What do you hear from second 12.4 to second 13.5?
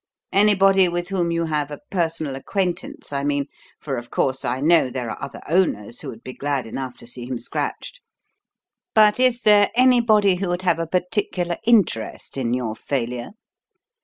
your failure?"